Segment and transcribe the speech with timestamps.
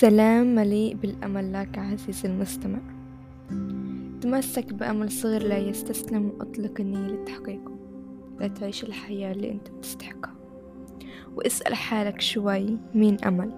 [0.00, 2.78] سلام مليء بالأمل لك عزيزي المستمع.
[4.20, 7.76] تمسك بأمل صغير لا يستسلم وأطلق النية لتحقيقه
[8.40, 10.34] لا تعيش الحياة اللي أنت بتستحقها
[11.36, 13.52] واسأل حالك شوي مين أمل؟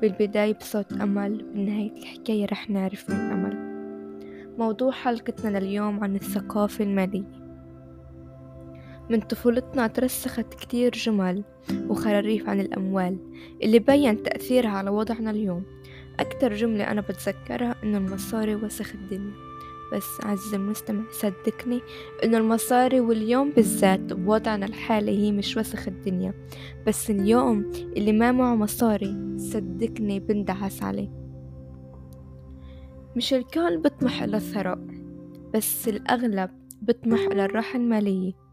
[0.00, 3.56] بالبداية بصوت أمل بنهاية الحكاية رح نعرف مين أمل.
[4.58, 7.43] موضوع حلقتنا لليوم عن الثقافة المالية.
[9.10, 11.44] من طفولتنا ترسخت كتير جمل
[11.88, 13.18] وخراريف عن الأموال
[13.62, 15.62] اللي بين تأثيرها على وضعنا اليوم.
[16.20, 19.32] أكتر جملة أنا بتذكرها إنه المصاري وسخ الدنيا.
[19.92, 21.80] بس عزيزي المستمع صدقني
[22.24, 26.34] إنه المصاري واليوم بالذات بوضعنا الحالي هي مش وسخ الدنيا.
[26.86, 31.10] بس اليوم اللي ما معه مصاري صدقني بندعس عليه.
[33.16, 34.78] مش الكل بيطمح إلى الثراء
[35.54, 36.50] بس الأغلب
[36.82, 38.43] بيطمح إلى الراحة المالية.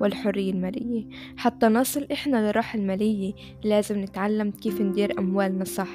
[0.00, 1.06] والحرية المالية.
[1.36, 3.32] حتى نصل إحنا للراحة المالية
[3.64, 5.88] لازم نتعلم كيف ندير أموالنا صح.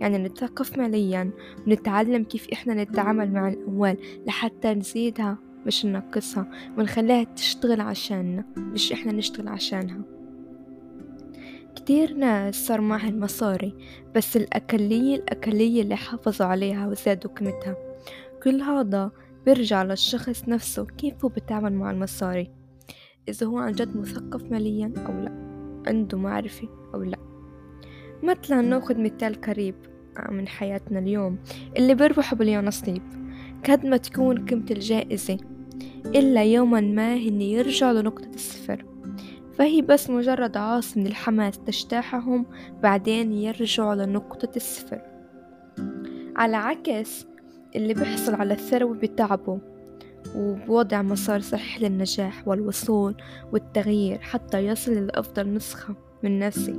[0.00, 1.30] يعني نتثقف ماليا
[1.66, 9.12] ونتعلم كيف إحنا نتعامل مع الأموال لحتى نزيدها مش ننقصها ونخليها تشتغل عشاننا مش إحنا
[9.12, 10.00] نشتغل عشانها.
[11.76, 13.74] كتير ناس صار معهن مصاري
[14.14, 17.76] بس الأقلية الأقلية اللي حافظوا عليها وزادوا قيمتها.
[18.42, 19.10] كل هذا
[19.46, 22.50] بيرجع للشخص نفسه كيف هو بيتعامل مع المصاري.
[23.28, 25.32] إذا هو عن جد مثقف ماليا أو لا
[25.86, 27.18] عنده معرفة أو لا.
[28.22, 29.74] مثلا ناخد مثال قريب
[30.30, 31.38] من حياتنا اليوم
[31.76, 33.02] اللي بيربحوا باليوم نصيب
[33.68, 35.38] قد ما تكون قيمة الجائزة
[36.06, 38.84] إلا يوما ما هن يرجعوا لنقطة الصفر.
[39.54, 42.46] فهي بس مجرد عاصف من الحماس تجتاحهم
[42.82, 45.00] بعدين يرجعوا لنقطة الصفر.
[46.36, 47.26] على عكس
[47.76, 49.60] اللي بيحصل على الثروة بتعبه
[50.36, 53.14] وبوضع مسار صحيح للنجاح والوصول
[53.52, 56.76] والتغيير حتى يصل لأفضل نسخة من نفسه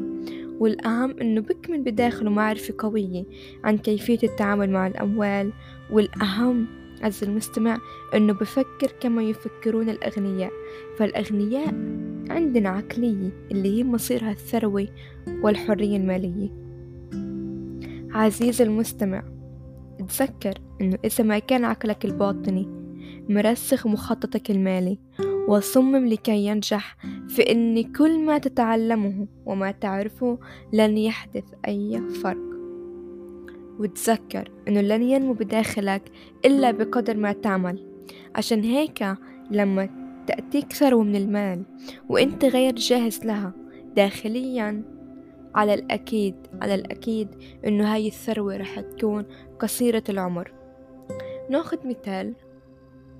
[0.59, 3.25] والأهم أنه بكمن بداخله معرفة قوية
[3.63, 5.53] عن كيفية التعامل مع الأموال
[5.91, 6.67] والأهم
[7.01, 7.77] عز المستمع
[8.15, 10.51] أنه بفكر كما يفكرون الأغنياء.
[10.97, 11.73] فالأغنياء
[12.29, 14.87] عندنا عقلية اللي هي مصيرها الثروة
[15.43, 16.49] والحرية المالية.
[18.11, 19.23] عزيزي المستمع
[20.07, 22.78] تذكر أنه إذا ما كان عقلك الباطني
[23.29, 24.97] مرسخ مخططك المالي
[25.47, 26.97] وصمم لكي ينجح
[27.27, 30.39] في أن كل ما تتعلمه وما تعرفه
[30.73, 32.49] لن يحدث أي فرق.
[33.79, 36.01] وتذكر أنه لن ينمو بداخلك
[36.45, 37.85] إلا بقدر ما تعمل.
[38.35, 39.05] عشان هيك
[39.51, 39.89] لما
[40.27, 41.63] تأتيك ثروة من المال
[42.09, 43.53] وإنت غير جاهز لها
[43.95, 44.83] داخليا
[45.55, 47.27] على الأكيد على الأكيد
[47.67, 49.25] إنه هاي الثروة رح تكون
[49.59, 50.51] قصيرة العمر.
[51.49, 52.33] ناخد مثال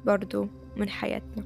[0.06, 1.44] برضو من حياتنا.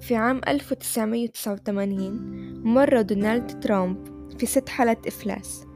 [0.00, 3.96] في عام 1989 مر دونالد ترامب
[4.38, 5.66] في ست حالات إفلاس.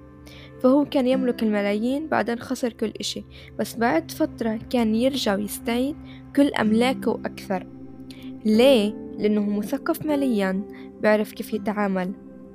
[0.63, 3.25] فهو كان يملك الملايين بعدين خسر كل إشي
[3.59, 5.97] بس بعد فترة كان يرجع ويستعيد
[6.37, 7.67] كل أملاكه وأكثر
[8.45, 10.63] ليه؟ لأنه مثقف ماليا
[11.03, 12.13] بيعرف كيف يتعامل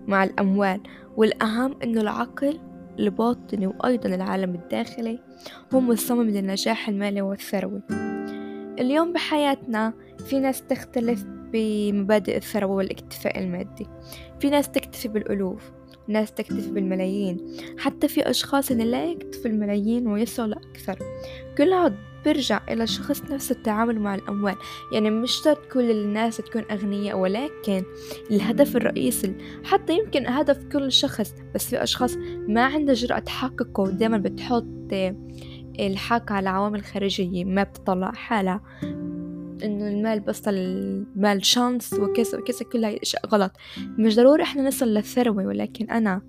[0.08, 0.82] مع الأموال
[1.18, 2.60] والأهم أنه العقل
[3.00, 5.20] الباطني وأيضا العالم الداخلي
[5.74, 7.82] هو مصمم للنجاح المالي والثروي.
[8.80, 9.94] اليوم بحياتنا
[10.26, 11.24] في ناس تختلف
[11.54, 13.88] بمبادئ الثروة والاكتفاء المادي.
[14.40, 15.72] في ناس تكتفي بالألوف
[16.08, 17.38] ناس تكتفي بالملايين.
[17.78, 21.00] حتى في أشخاص إن لا يكتفي الملايين ويسعوا لأكثر.
[21.58, 21.96] كل هذا
[22.26, 24.56] بيرجع إلى الشخص نفسه التعامل مع الأموال.
[24.94, 27.84] يعني مش شرط كل الناس تكون أغنياء ولكن
[28.32, 34.18] الهدف الرئيسي حتى يمكن هدف كل شخص بس في أشخاص ما عنده جرأة تحققه ودائما
[34.18, 34.66] بتحط
[35.88, 38.62] الحق على عوامل خارجية ما بتطلع حالها.
[39.64, 43.52] إنه المال بس المال شانس وكذا وكذا كل هاي الاشياء غلط.
[43.98, 46.22] مش ضروري إحنا نصل للثروة ولكن أنا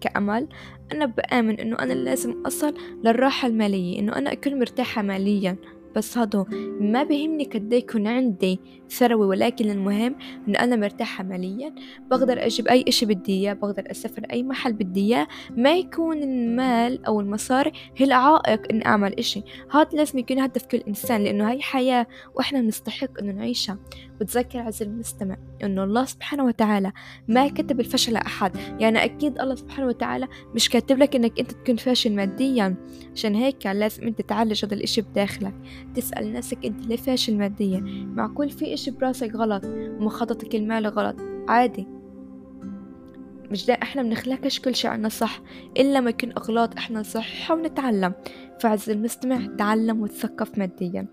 [0.00, 0.48] كأمل
[0.92, 2.74] أنا بآمن إنه أنا لازم أصل
[3.04, 5.56] للراحة المالية إنه أنا أكون مرتاحة ماليا.
[5.96, 6.44] بس هذا
[6.80, 10.16] ما بهمني قد يكون عندي ثروة ولكن المهم
[10.48, 11.74] إن أنا مرتاحة ماليا.
[12.10, 15.28] بقدر أجيب أي إشي بدي إياه بقدر أسافر أي محل بدي إياه.
[15.56, 19.42] ما يكون المال أو المصاري هي العائق إن أعمل إشي.
[19.70, 23.78] هذا لازم يكون هدف كل إنسان لأنه هاي حياة وإحنا بنستحق إنه نعيشها.
[24.20, 26.92] وتذكر عز المستمع إنه الله سبحانه وتعالى
[27.28, 28.56] ما كتب الفشل لأحد.
[28.80, 32.76] يعني أكيد الله سبحانه وتعالى مش كاتب لك إنك أنت تكون فاشل ماديا.
[33.14, 35.54] عشان هيك لازم أنت تعالج هذا الإشي بداخلك.
[35.94, 37.80] تسأل نفسك أنت ليه فاشل ماديا
[38.14, 41.16] معقول في إشي براسك غلط؟ ومخططك المالي غلط؟
[41.48, 41.86] عادي.
[43.50, 45.40] مش ده إحنا بنخلقش كل شيء عنا صح؟
[45.76, 48.12] إلا ما يكون إغلاط إحنا نصححها ونتعلم.
[48.60, 51.06] فعز المستمع تعلم وتثقف ماديا.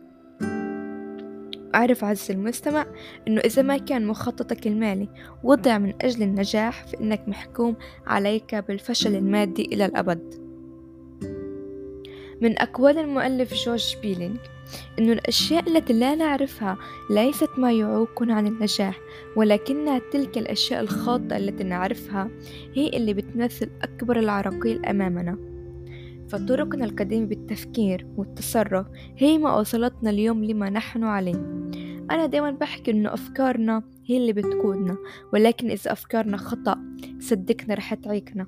[1.75, 2.85] أعرف عز المستمع
[3.27, 5.09] أنه إذا ما كان مخططك المالي
[5.43, 7.75] وضع من أجل النجاح فإنك محكوم
[8.07, 10.47] عليك بالفشل المادي إلى الأبد.
[12.41, 14.37] من أقوال المؤلف جورج بيلينغ
[14.99, 16.77] أن الأشياء التي لا نعرفها
[17.09, 18.99] ليست ما يعوقنا عن النجاح
[19.35, 22.29] ولكنها تلك الأشياء الخاطئة التي نعرفها
[22.73, 25.37] هي اللي بتمثل أكبر العراقيل أمامنا.
[26.29, 28.85] فطرقنا القديمة بالتفكير والتصرف
[29.17, 31.35] هي ما وصلتنا اليوم لما نحن عليه.
[32.11, 34.97] أنا دايما بحكي إنه أفكارنا هي اللي بتقودنا
[35.33, 36.77] ولكن إذا أفكارنا خطأ
[37.19, 38.47] صدقنا رح تعيقنا.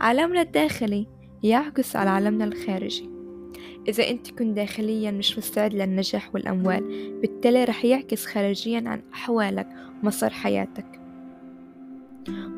[0.00, 1.06] عالمنا الداخلي
[1.42, 3.19] يعكس على عالمنا الخارجي.
[3.88, 9.68] إذا أنت كنت داخليا مش مستعد للنجاح والأموال بالتالي رح يعكس خارجيا عن أحوالك
[10.02, 11.00] ومسار حياتك.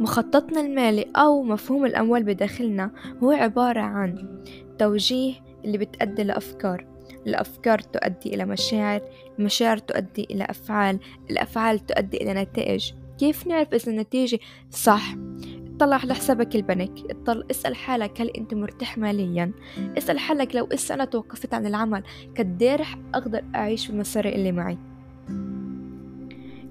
[0.01, 2.91] مخططنا المالي أو مفهوم الأموال بداخلنا
[3.23, 4.43] هو عبارة عن
[4.79, 5.35] توجيه
[5.65, 6.87] اللي بتأدي لأفكار.
[7.27, 9.01] الأفكار تؤدي إلى مشاعر
[9.39, 10.99] المشاعر تؤدي إلى أفعال
[11.31, 12.93] الأفعال تؤدي إلى نتائج.
[13.19, 14.39] كيف نعرف إذا النتيجة
[14.71, 15.15] صح؟
[15.83, 17.11] اطلع على حسابك البنك.
[17.11, 19.53] اطلع اسأل حالك هل أنت مرتاح ماليا.
[19.99, 22.03] اسأل حالك لو اسا أنا توقفت عن العمل.
[22.39, 24.79] قد رح أقدر أعيش بالمسار اللي معي.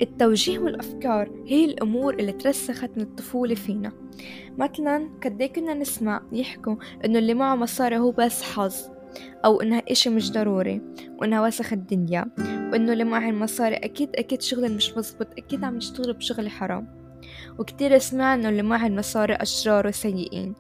[0.02, 3.92] التوجيه والأفكار هي الأمور اللي ترسخت من الطفولة فينا.
[4.58, 6.76] مثلا قد كنا نسمع يحكوا
[7.06, 8.76] إنه اللي معه مصاري هو بس حظ
[9.46, 10.82] أو إنها إشي مش ضروري
[11.18, 16.14] وإنها وسخ الدنيا وإنه اللي معه المصاري أكيد أكيد شغل مش مزبوط أكيد عم يشتغل
[16.14, 17.01] بشغل حرام.
[17.60, 20.54] وكتير سمعنا اللي معه المصاري أشرار وسيئين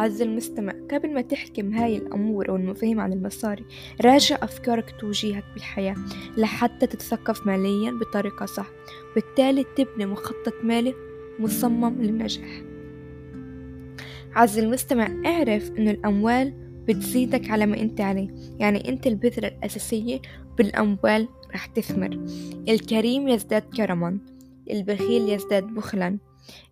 [0.00, 3.64] عز المستمع قبل ما تحكم هاي الأمور أو المفاهيم عن المصاري
[4.04, 5.96] راجع أفكارك توجيهك بالحياة
[6.36, 8.66] لحتى تتثقف ماليا بطريقة صح.
[9.14, 10.94] بالتالي تبني مخطط مالي
[11.38, 12.62] مصمم للنجاح.
[14.34, 16.54] عز المستمع اعرف أن الأموال
[16.88, 18.28] بتزيدك على ما أنت عليه.
[18.58, 20.20] يعني أنت البذرة الأساسية
[20.58, 22.26] بالأموال رح تثمر.
[22.68, 24.18] الكريم يزداد كرما.
[24.72, 26.18] البخيل يزداد بخلا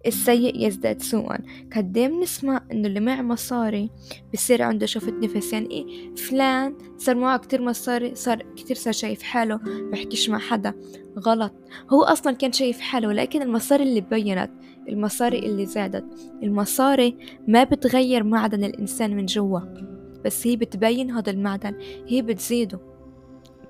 [0.07, 1.39] السيء يزداد سوءا.
[1.77, 3.91] قدام نسمع إنه اللي معه مصاري
[4.35, 9.23] بصير عنده شفت نفس يعني إيه فلان صار معه كتير مصاري صار كتير صار شايف
[9.23, 9.61] حاله
[9.93, 10.75] بحكيش مع حدا.
[11.19, 11.53] غلط.
[11.91, 14.51] هو أصلا كان شايف حاله لكن المصاري اللي بينت
[14.89, 16.05] المصاري اللي زادت
[16.43, 17.17] المصاري
[17.49, 19.61] ما بتغير معدن الإنسان من جوا.
[20.25, 21.75] بس هي بتبين هذا المعدن
[22.07, 22.88] هي بتزيده.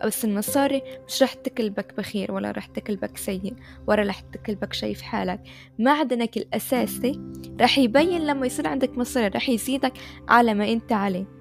[0.06, 3.54] بس المصاري مش رح تكلبك بخير ولا رح تكلبك سيء
[3.86, 5.40] ولا رح تكلبك شايف حالك.
[5.78, 7.20] معدنك الأساسي
[7.60, 9.92] رح يبين لما يصير عندك مصاري رح يزيدك
[10.28, 11.38] على ما أنت عليه.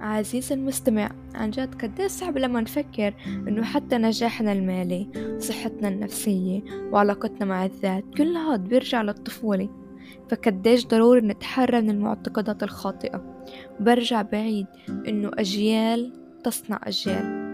[0.00, 6.62] عزيزي المستمع عن جد قديش صعب لما نفكر إنه حتى نجاحنا المالي صحتنا النفسية
[6.92, 9.85] وعلاقتنا مع الذات كل هاد بيرجع للطفولة.
[10.30, 13.44] فقديش ضروري نتحرر من المعتقدات الخاطئة.
[13.80, 16.12] برجع بعيد إنه أجيال
[16.44, 17.46] تصنع أجيال.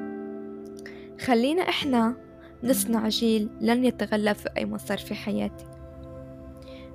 [1.20, 2.16] خلينا إحنا
[2.64, 5.64] نصنع جيل لن يتغلب في أي مسار في حياتي.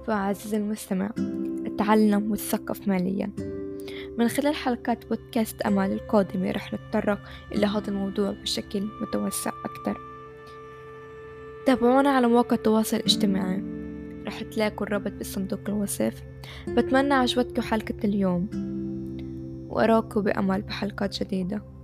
[0.07, 1.09] فعزيزي المستمع
[1.65, 3.31] اتعلم وتثقف ماليا.
[4.17, 7.19] من خلال حلقات بودكاست أمال القادمة رح نتطرق
[7.51, 9.97] إلى هذا الموضوع بشكل متوسع أكثر
[11.65, 13.76] تابعونا على مواقع التواصل الاجتماعي.
[14.27, 16.23] رح تلاقوا الرابط بصندوق الوصف.
[16.67, 18.49] بتمنى عجبتكم حلقة اليوم.
[19.69, 21.76] وأراكم بأمل بحلقات جديدة.